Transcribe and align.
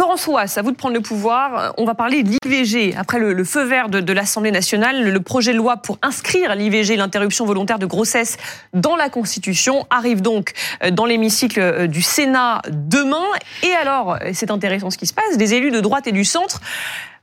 Florence 0.00 0.26
Ouas, 0.28 0.54
à 0.56 0.62
vous 0.62 0.70
de 0.70 0.76
prendre 0.78 0.94
le 0.94 1.02
pouvoir. 1.02 1.74
On 1.76 1.84
va 1.84 1.94
parler 1.94 2.22
de 2.22 2.30
l'IVG. 2.30 2.94
Après 2.96 3.18
le, 3.18 3.44
feu 3.44 3.64
vert 3.64 3.90
de, 3.90 4.12
l'Assemblée 4.14 4.50
nationale, 4.50 5.04
le, 5.06 5.20
projet 5.20 5.52
de 5.52 5.58
loi 5.58 5.76
pour 5.76 5.98
inscrire 6.00 6.54
l'IVG, 6.54 6.96
l'interruption 6.96 7.44
volontaire 7.44 7.78
de 7.78 7.84
grossesse, 7.84 8.38
dans 8.72 8.96
la 8.96 9.10
Constitution 9.10 9.86
arrive 9.90 10.22
donc 10.22 10.54
euh, 10.82 10.90
dans 10.90 11.04
l'hémicycle 11.04 11.60
euh, 11.60 11.86
du 11.86 12.00
Sénat 12.00 12.62
demain. 12.70 13.26
Et 13.62 13.72
alors, 13.72 14.16
c'est 14.32 14.50
intéressant 14.50 14.88
ce 14.88 14.96
qui 14.96 15.06
se 15.06 15.12
passe, 15.12 15.36
des 15.36 15.52
élus 15.52 15.70
de 15.70 15.80
droite 15.80 16.06
et 16.06 16.12
du 16.12 16.24
centre 16.24 16.62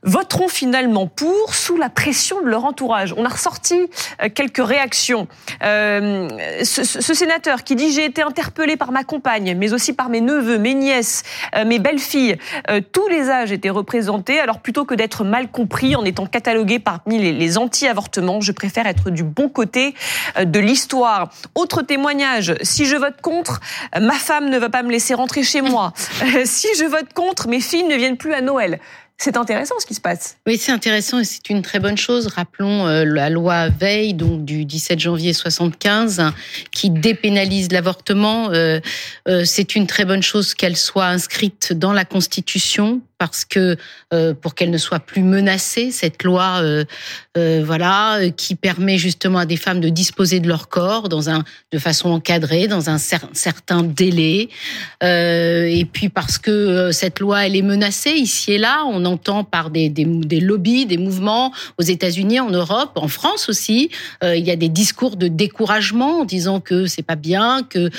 voteront 0.02 0.48
finalement 0.48 1.06
pour 1.06 1.54
sous 1.54 1.76
la 1.76 1.88
pression 1.88 2.40
de 2.40 2.46
leur 2.46 2.64
entourage. 2.64 3.12
On 3.16 3.24
a 3.24 3.28
ressorti 3.28 3.74
euh, 4.22 4.28
quelques 4.32 4.64
réactions. 4.64 5.26
Euh, 5.62 6.28
ce, 6.62 7.14
sénateur 7.14 7.64
qui 7.64 7.74
dit 7.74 7.92
j'ai 7.92 8.04
été 8.04 8.22
interpellé 8.22 8.76
par 8.76 8.92
ma 8.92 9.02
compagne, 9.02 9.56
mais 9.56 9.72
aussi 9.72 9.92
par 9.92 10.08
mes 10.08 10.20
neveux, 10.20 10.58
mes 10.58 10.74
nièces, 10.74 11.24
euh, 11.56 11.64
mes 11.64 11.78
belles-filles. 11.78 12.36
tous 12.92 13.08
les 13.08 13.28
âges 13.28 13.50
étaient 13.50 13.70
représentés. 13.70 14.38
Alors 14.38 14.60
plutôt 14.60 14.84
que 14.84 14.94
d'être 14.94 15.24
mal 15.24 15.50
compris 15.50 15.96
en 15.96 16.04
étant 16.04 16.26
catalogué 16.26 16.78
parmi 16.78 17.18
les, 17.18 17.32
les 17.32 17.58
anti-avortements, 17.58 18.40
je 18.40 18.52
préfère 18.52 18.86
être 18.86 19.10
du 19.10 19.24
bon 19.24 19.48
côté 19.48 19.94
de 20.40 20.60
l'histoire. 20.60 21.30
Autre 21.54 21.82
témoignage, 21.82 22.54
si 22.62 22.86
je 22.86 22.96
vote 22.96 23.20
contre, 23.20 23.60
ma 24.00 24.14
femme 24.14 24.48
ne 24.48 24.58
va 24.58 24.68
pas 24.68 24.82
me 24.82 24.90
laisser 24.90 25.14
rentrer 25.14 25.42
chez 25.42 25.60
moi. 25.60 25.92
si 26.44 26.68
je 26.78 26.84
vote 26.84 27.12
contre, 27.14 27.48
mes 27.48 27.60
filles 27.60 27.84
ne 27.84 27.96
viennent 27.96 28.16
plus 28.16 28.34
à 28.34 28.40
Noël. 28.40 28.78
C'est 29.20 29.36
intéressant 29.36 29.74
ce 29.80 29.86
qui 29.86 29.94
se 29.94 30.00
passe. 30.00 30.36
Oui, 30.46 30.56
c'est 30.58 30.70
intéressant 30.70 31.18
et 31.18 31.24
c'est 31.24 31.50
une 31.50 31.60
très 31.60 31.80
bonne 31.80 31.96
chose. 31.96 32.28
Rappelons 32.28 32.86
euh, 32.86 33.04
la 33.04 33.30
loi 33.30 33.68
Veil, 33.68 34.14
donc 34.14 34.44
du 34.44 34.64
17 34.64 35.00
janvier 35.00 35.32
75, 35.32 36.22
qui 36.70 36.88
dépénalise 36.90 37.72
l'avortement. 37.72 38.52
Euh, 38.52 38.78
euh, 39.26 39.44
c'est 39.44 39.74
une 39.74 39.88
très 39.88 40.04
bonne 40.04 40.22
chose 40.22 40.54
qu'elle 40.54 40.76
soit 40.76 41.06
inscrite 41.06 41.72
dans 41.72 41.92
la 41.92 42.04
Constitution 42.04 43.00
parce 43.18 43.44
que 43.44 43.76
euh, 44.14 44.32
pour 44.32 44.54
qu'elle 44.54 44.70
ne 44.70 44.78
soit 44.78 45.00
plus 45.00 45.22
menacée, 45.22 45.90
cette 45.90 46.22
loi, 46.22 46.60
euh, 46.62 46.84
euh, 47.36 47.62
voilà, 47.64 48.20
qui 48.36 48.54
permet 48.54 48.96
justement 48.96 49.40
à 49.40 49.46
des 49.46 49.56
femmes 49.56 49.80
de 49.80 49.88
disposer 49.88 50.38
de 50.40 50.48
leur 50.48 50.68
corps 50.68 51.08
de 51.08 51.78
façon 51.78 52.10
encadrée, 52.10 52.68
dans 52.68 52.90
un 52.90 52.98
certain 52.98 53.82
délai, 53.82 54.48
et 55.02 55.86
puis 55.92 56.08
parce 56.08 56.38
que 56.38 56.90
cette 56.92 57.20
loi, 57.20 57.46
elle 57.46 57.56
est 57.56 57.62
menacée 57.62 58.12
ici 58.12 58.52
et 58.52 58.58
là, 58.58 58.84
on 58.86 59.04
entend 59.04 59.44
par 59.44 59.70
des, 59.70 59.88
des, 59.88 60.04
des 60.04 60.40
lobbies, 60.40 60.86
des 60.86 60.96
mouvements 60.96 61.52
aux 61.78 61.82
États-Unis, 61.82 62.40
en 62.40 62.50
Europe, 62.50 62.92
en 62.96 63.08
France 63.08 63.48
aussi, 63.48 63.90
il 64.22 64.44
y 64.44 64.50
a 64.50 64.56
des 64.56 64.68
discours 64.68 65.16
de 65.16 65.28
découragement 65.28 66.20
en 66.20 66.24
disant 66.24 66.60
que 66.60 66.86
c'est 66.86 67.02
pas 67.02 67.16
bien, 67.16 67.62
que 67.68 67.90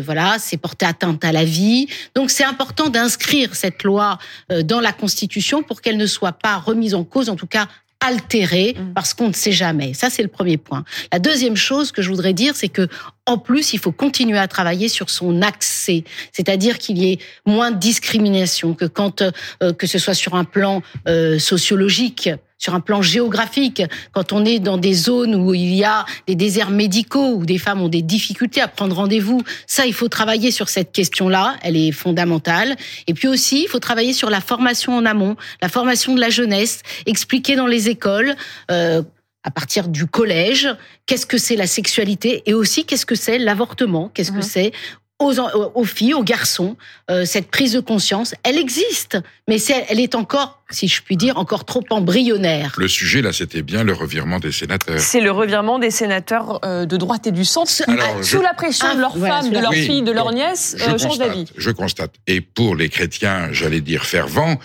voilà, 0.00 0.36
c'est 0.38 0.56
porter 0.56 0.86
atteinte 0.86 1.24
à 1.24 1.32
la 1.32 1.44
vie. 1.44 1.88
Donc 2.14 2.30
c'est 2.30 2.44
important 2.44 2.88
d'inscrire 2.88 3.54
cette 3.54 3.82
loi 3.82 4.18
dans 4.50 4.80
la 4.80 4.92
Constitution 4.92 5.62
pour 5.62 5.80
qu'elle 5.80 5.96
ne 5.96 6.06
soit 6.06 6.32
pas 6.32 6.56
remise 6.56 6.94
en 6.94 7.04
cause, 7.04 7.28
en 7.28 7.36
tout 7.36 7.46
cas 7.46 7.68
altérée, 8.00 8.76
mm. 8.78 8.94
parce 8.94 9.14
qu'on 9.14 9.28
ne 9.28 9.32
sait 9.32 9.52
jamais. 9.52 9.94
Ça, 9.94 10.10
c'est 10.10 10.22
le 10.22 10.28
premier 10.28 10.56
point. 10.56 10.84
La 11.12 11.18
deuxième 11.18 11.56
chose 11.56 11.92
que 11.92 12.02
je 12.02 12.08
voudrais 12.08 12.32
dire, 12.32 12.54
c'est 12.54 12.68
que 12.68 12.88
en 13.26 13.38
plus, 13.38 13.72
il 13.72 13.78
faut 13.78 13.92
continuer 13.92 14.38
à 14.38 14.48
travailler 14.48 14.88
sur 14.88 15.10
son 15.10 15.42
accès, 15.42 16.04
c'est-à-dire 16.32 16.78
qu'il 16.78 16.98
y 16.98 17.12
ait 17.12 17.18
moins 17.44 17.70
de 17.70 17.78
discrimination, 17.78 18.74
que 18.74 18.84
quand 18.84 19.22
euh, 19.22 19.72
que 19.72 19.86
ce 19.86 19.98
soit 19.98 20.14
sur 20.14 20.34
un 20.34 20.44
plan 20.44 20.82
euh, 21.08 21.38
sociologique, 21.38 22.30
sur 22.58 22.74
un 22.74 22.80
plan 22.80 23.02
géographique, 23.02 23.82
quand 24.12 24.32
on 24.32 24.44
est 24.44 24.58
dans 24.58 24.76
des 24.76 24.94
zones 24.94 25.34
où 25.34 25.54
il 25.54 25.74
y 25.74 25.84
a 25.84 26.04
des 26.26 26.34
déserts 26.34 26.70
médicaux, 26.70 27.34
où 27.36 27.46
des 27.46 27.58
femmes 27.58 27.80
ont 27.80 27.88
des 27.88 28.02
difficultés 28.02 28.60
à 28.60 28.68
prendre 28.68 28.96
rendez-vous, 28.96 29.42
ça, 29.66 29.86
il 29.86 29.94
faut 29.94 30.08
travailler 30.08 30.50
sur 30.50 30.68
cette 30.68 30.92
question-là, 30.92 31.56
elle 31.62 31.76
est 31.76 31.92
fondamentale. 31.92 32.76
Et 33.06 33.14
puis 33.14 33.28
aussi, 33.28 33.62
il 33.62 33.68
faut 33.68 33.78
travailler 33.78 34.12
sur 34.12 34.28
la 34.28 34.40
formation 34.40 34.96
en 34.96 35.06
amont, 35.06 35.36
la 35.62 35.68
formation 35.68 36.14
de 36.14 36.20
la 36.20 36.30
jeunesse, 36.30 36.82
expliquer 37.06 37.56
dans 37.56 37.66
les 37.66 37.88
écoles. 37.88 38.34
Euh, 38.70 39.02
à 39.44 39.50
partir 39.50 39.88
du 39.88 40.06
collège, 40.06 40.68
qu'est-ce 41.06 41.24
que 41.24 41.38
c'est 41.38 41.56
la 41.56 41.68
sexualité 41.68 42.42
et 42.44 42.54
aussi 42.54 42.84
qu'est-ce 42.84 43.06
que 43.06 43.14
c'est 43.14 43.38
l'avortement, 43.38 44.10
qu'est-ce 44.12 44.32
que 44.32 44.38
mhm. 44.38 44.42
c'est 44.42 44.72
aux, 45.18 45.34
aux, 45.38 45.84
filles, 45.84 46.14
aux 46.14 46.22
garçons, 46.22 46.76
euh, 47.10 47.24
cette 47.24 47.50
prise 47.50 47.72
de 47.72 47.80
conscience, 47.80 48.34
elle 48.44 48.56
existe, 48.56 49.18
mais 49.48 49.56
elle 49.88 49.98
est 49.98 50.14
encore, 50.14 50.62
si 50.70 50.86
je 50.86 51.02
puis 51.02 51.16
dire, 51.16 51.38
encore 51.38 51.64
trop 51.64 51.84
embryonnaire. 51.90 52.74
Le 52.78 52.88
sujet, 52.88 53.20
là, 53.20 53.32
c'était 53.32 53.62
bien 53.62 53.82
le 53.82 53.92
revirement 53.92 54.38
des 54.38 54.52
sénateurs. 54.52 55.00
C'est 55.00 55.20
le 55.20 55.32
revirement 55.32 55.78
des 55.78 55.90
sénateurs 55.90 56.60
euh, 56.64 56.86
de 56.86 56.96
droite 56.96 57.26
et 57.26 57.32
du 57.32 57.44
centre, 57.44 57.70
sous 57.70 58.40
la 58.40 58.54
pression 58.54 58.94
de 58.94 59.00
leurs 59.00 59.18
femmes, 59.18 59.50
de 59.50 59.58
leurs 59.58 59.72
filles, 59.72 60.02
de 60.02 60.12
leurs 60.12 60.32
nièces, 60.32 60.76
euh, 60.80 60.96
change 60.98 61.18
d'avis. 61.18 61.46
Je 61.56 61.70
constate. 61.70 62.14
Et 62.26 62.40
pour 62.40 62.76
les 62.76 62.88
chrétiens, 62.88 63.48
j'allais 63.52 63.80
dire 63.80 64.04
fervents, 64.04 64.56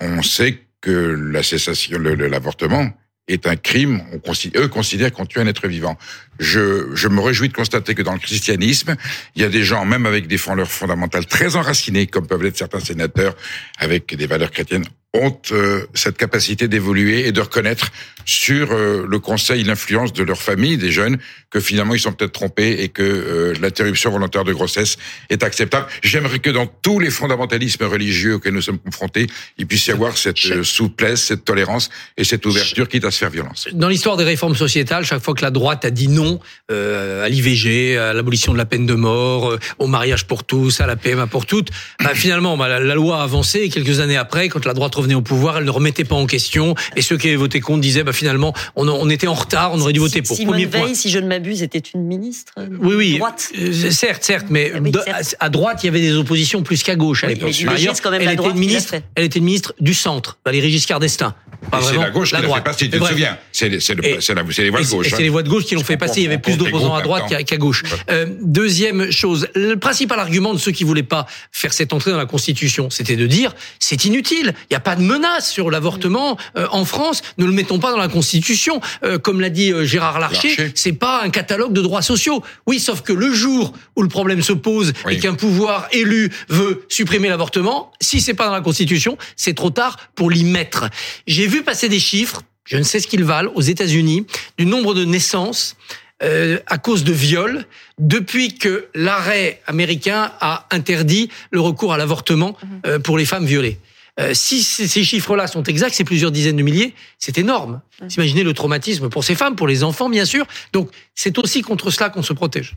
on 0.00 0.22
sait 0.22 0.58
que 0.80 0.90
la 0.90 1.42
cessation, 1.42 1.98
l'avortement 1.98 2.88
est 3.32 3.46
un 3.46 3.56
crime. 3.56 4.02
On 4.12 4.32
eux 4.56 4.68
considèrent 4.68 5.12
qu'on 5.12 5.26
tue 5.26 5.40
un 5.40 5.46
être 5.46 5.68
vivant. 5.68 5.96
Je, 6.38 6.94
je 6.94 7.08
me 7.08 7.20
réjouis 7.20 7.48
de 7.48 7.54
constater 7.54 7.94
que 7.94 8.02
dans 8.02 8.12
le 8.12 8.18
christianisme, 8.18 8.96
il 9.36 9.42
y 9.42 9.44
a 9.44 9.48
des 9.48 9.62
gens, 9.62 9.84
même 9.84 10.06
avec 10.06 10.26
des 10.26 10.36
valeurs 10.36 10.70
fondamentales 10.70 11.26
très 11.26 11.56
enracinées, 11.56 12.06
comme 12.06 12.26
peuvent 12.26 12.42
l'être 12.42 12.56
certains 12.56 12.80
sénateurs, 12.80 13.36
avec 13.78 14.14
des 14.14 14.26
valeurs 14.26 14.50
chrétiennes, 14.50 14.84
ont 15.14 15.36
euh, 15.50 15.86
cette 15.94 16.16
capacité 16.16 16.68
d'évoluer 16.68 17.26
et 17.26 17.32
de 17.32 17.40
reconnaître 17.40 17.90
sur 18.26 18.70
euh, 18.70 19.04
le 19.08 19.18
conseil 19.18 19.64
l'influence 19.64 20.12
de 20.12 20.22
leur 20.22 20.40
famille, 20.40 20.76
des 20.76 20.92
jeunes, 20.92 21.18
que 21.50 21.58
finalement 21.58 21.94
ils 21.94 22.00
sont 22.00 22.12
peut-être 22.12 22.32
trompés 22.32 22.76
et 22.82 22.88
que 22.88 23.02
euh, 23.02 23.54
l'interruption 23.60 24.12
volontaire 24.12 24.44
de 24.44 24.52
grossesse 24.52 24.98
est 25.28 25.42
acceptable. 25.42 25.86
J'aimerais 26.02 26.38
que 26.38 26.50
dans 26.50 26.66
tous 26.66 27.00
les 27.00 27.10
fondamentalismes 27.10 27.86
religieux 27.86 28.34
auxquels 28.34 28.54
nous 28.54 28.62
sommes 28.62 28.78
confrontés, 28.78 29.26
il 29.58 29.66
puisse 29.66 29.88
y 29.88 29.90
avoir 29.90 30.16
cette 30.16 30.62
souplesse, 30.62 31.24
cette 31.24 31.44
tolérance 31.44 31.90
et 32.16 32.22
cette 32.22 32.46
ouverture 32.46 32.88
quitte 32.88 33.04
à 33.04 33.10
se 33.10 33.18
faire 33.18 33.30
violence. 33.30 33.66
Dans 33.72 33.88
l'histoire 33.88 34.16
des 34.16 34.24
réformes 34.24 34.54
sociétales, 34.54 35.04
chaque 35.04 35.22
fois 35.22 35.34
que 35.34 35.42
la 35.42 35.50
droite 35.50 35.84
a 35.84 35.90
dit 35.90 36.08
non 36.08 36.38
à 36.68 37.28
l'IVG, 37.28 37.98
à 37.98 38.12
l'abolition 38.12 38.52
de 38.52 38.58
la 38.58 38.64
peine 38.64 38.86
de 38.86 38.94
mort, 38.94 39.58
au 39.78 39.86
mariage 39.88 40.26
pour 40.26 40.44
tous, 40.44 40.80
à 40.80 40.86
la 40.86 40.94
PMA 40.94 41.26
pour 41.26 41.46
toutes, 41.46 41.70
bah, 42.02 42.14
finalement 42.14 42.56
bah, 42.56 42.68
la, 42.68 42.78
la, 42.78 42.94
loi 42.94 43.20
a 43.20 43.24
avancé 43.24 43.60
et 43.60 43.68
quelques 43.70 43.98
années 43.98 44.16
après, 44.16 44.48
quand 44.48 44.64
la 44.64 44.74
droite 44.74 44.94
revenait 45.00 45.14
au 45.14 45.22
pouvoir, 45.22 45.58
elle 45.58 45.64
ne 45.64 45.70
remettait 45.70 46.04
pas 46.04 46.16
en 46.16 46.26
question. 46.26 46.74
Et 46.96 47.02
ceux 47.02 47.16
qui 47.16 47.28
avaient 47.28 47.36
voté 47.36 47.60
contre 47.60 47.80
disaient, 47.80 48.04
bah, 48.04 48.12
finalement, 48.12 48.54
on, 48.76 48.88
on 48.88 49.10
était 49.10 49.26
en 49.26 49.34
retard, 49.34 49.72
on 49.74 49.80
aurait 49.80 49.92
dû 49.92 50.00
voter 50.00 50.22
pour. 50.22 50.36
Simone 50.36 50.52
Premier 50.52 50.66
Veil, 50.66 50.96
si 50.96 51.10
je 51.10 51.18
ne 51.18 51.26
m'abuse, 51.26 51.62
était 51.62 51.78
une 51.78 52.04
ministre. 52.04 52.52
Euh, 52.58 52.68
oui, 52.80 52.94
oui. 52.94 53.18
Droite. 53.18 53.52
Euh, 53.58 53.90
certes, 53.90 54.24
certes, 54.24 54.46
mais 54.50 54.72
ah 55.06 55.20
à 55.40 55.48
droite, 55.48 55.82
il 55.82 55.86
y 55.86 55.88
avait 55.88 56.00
des 56.00 56.16
oppositions 56.16 56.62
plus 56.62 56.82
qu'à 56.82 56.96
gauche 56.96 57.24
à 57.24 57.28
l'époque. 57.28 57.50
elle, 57.50 58.30
était 58.30 58.48
une 58.48 58.58
ministre, 58.58 58.94
elle 59.14 59.24
était 59.24 59.40
ministre 59.40 59.74
du 59.80 59.94
centre, 59.94 60.38
Valérie 60.44 60.70
Giscard 60.70 61.00
d'Estaing. 61.00 61.34
C'est 61.82 61.96
la 61.96 62.10
gauche 62.10 62.30
qui 62.30 62.42
l'a 62.42 62.54
fait 62.54 62.64
passer, 62.64 62.90
tu 62.90 62.98
te 62.98 63.04
souviens. 63.04 63.38
C'est 63.52 63.68
les 63.68 64.70
voix 64.70 64.82
de 64.82 64.88
gauche. 64.88 65.08
C'est 65.10 65.22
les 65.22 65.28
voix 65.28 65.42
de 65.42 65.48
gauche 65.48 65.64
qui 65.64 65.74
l'ont 65.74 65.84
fait 65.84 65.96
passer. 65.96 66.20
Il 66.20 66.24
y 66.24 66.26
avait 66.26 66.38
plus 66.38 66.56
d'opposants 66.56 66.94
à 66.94 67.02
droite 67.02 67.24
qu'à 67.44 67.56
gauche. 67.56 67.82
Euh, 68.10 68.26
deuxième 68.42 69.10
chose, 69.10 69.48
le 69.54 69.76
principal 69.76 70.18
argument 70.18 70.54
de 70.54 70.58
ceux 70.58 70.72
qui 70.72 70.84
voulaient 70.84 71.02
pas 71.02 71.26
faire 71.52 71.72
cette 71.72 71.92
entrée 71.92 72.10
dans 72.10 72.16
la 72.16 72.26
Constitution, 72.26 72.90
c'était 72.90 73.16
de 73.16 73.26
dire 73.26 73.54
c'est 73.78 74.04
inutile. 74.04 74.54
Il 74.70 74.72
n'y 74.72 74.76
a 74.76 74.80
pas 74.80 74.96
de 74.96 75.02
menace 75.02 75.50
sur 75.50 75.70
l'avortement 75.70 76.36
euh, 76.56 76.66
en 76.70 76.84
France. 76.84 77.22
Ne 77.38 77.46
le 77.46 77.52
mettons 77.52 77.78
pas 77.78 77.90
dans 77.90 77.98
la 77.98 78.08
Constitution. 78.08 78.80
Euh, 79.04 79.18
comme 79.18 79.40
l'a 79.40 79.50
dit 79.50 79.72
Gérard 79.82 80.18
Larcher, 80.20 80.72
c'est 80.74 80.92
pas 80.92 81.22
un 81.22 81.30
catalogue 81.30 81.72
de 81.72 81.82
droits 81.82 82.02
sociaux. 82.02 82.42
Oui, 82.66 82.80
sauf 82.80 83.02
que 83.02 83.12
le 83.12 83.32
jour 83.32 83.72
où 83.96 84.02
le 84.02 84.08
problème 84.08 84.42
se 84.42 84.52
pose 84.52 84.92
et 85.08 85.18
qu'un 85.18 85.34
pouvoir 85.34 85.88
élu 85.92 86.30
veut 86.48 86.84
supprimer 86.88 87.28
l'avortement, 87.28 87.92
si 88.00 88.20
c'est 88.20 88.34
pas 88.34 88.46
dans 88.46 88.52
la 88.52 88.60
Constitution, 88.60 89.16
c'est 89.36 89.54
trop 89.54 89.70
tard 89.70 89.96
pour 90.14 90.30
l'y 90.30 90.44
mettre. 90.44 90.88
J'ai 91.26 91.46
vu 91.46 91.59
passer 91.62 91.88
des 91.88 92.00
chiffres, 92.00 92.42
je 92.64 92.76
ne 92.76 92.82
sais 92.82 93.00
ce 93.00 93.06
qu'ils 93.06 93.24
valent, 93.24 93.52
aux 93.54 93.62
États-Unis, 93.62 94.26
du 94.58 94.66
nombre 94.66 94.94
de 94.94 95.04
naissances 95.04 95.76
euh, 96.22 96.58
à 96.66 96.76
cause 96.76 97.02
de 97.02 97.12
viols 97.12 97.64
depuis 97.98 98.58
que 98.58 98.88
l'arrêt 98.94 99.62
américain 99.66 100.32
a 100.40 100.66
interdit 100.70 101.30
le 101.50 101.60
recours 101.60 101.94
à 101.94 101.98
l'avortement 101.98 102.56
mhm. 102.62 102.80
euh, 102.86 102.98
pour 102.98 103.16
les 103.16 103.24
femmes 103.24 103.46
violées. 103.46 103.78
Euh, 104.20 104.34
si 104.34 104.62
ces 104.62 105.02
chiffres-là 105.02 105.46
sont 105.46 105.62
exacts, 105.62 105.94
c'est 105.94 106.04
plusieurs 106.04 106.30
dizaines 106.30 106.56
de 106.56 106.62
milliers, 106.62 106.94
c'est 107.18 107.38
énorme. 107.38 107.80
Mhm. 108.02 108.08
Imaginez 108.18 108.42
le 108.42 108.52
traumatisme 108.52 109.08
pour 109.08 109.24
ces 109.24 109.34
femmes, 109.34 109.56
pour 109.56 109.66
les 109.66 109.82
enfants, 109.82 110.10
bien 110.10 110.26
sûr. 110.26 110.46
Donc, 110.74 110.90
c'est 111.14 111.38
aussi 111.38 111.62
contre 111.62 111.90
cela 111.90 112.10
qu'on 112.10 112.22
se 112.22 112.34
protège. 112.34 112.76